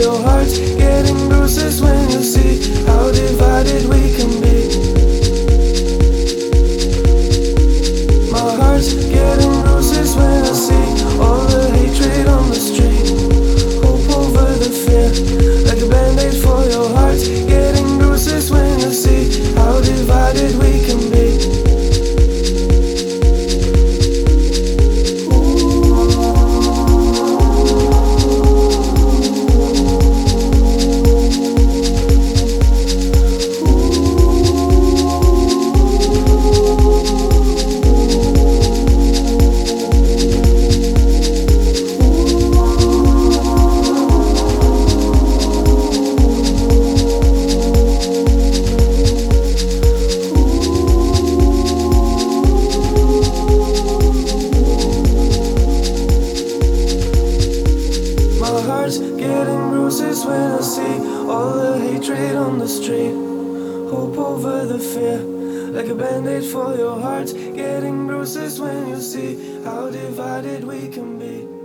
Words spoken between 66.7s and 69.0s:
your heart, getting bruises when you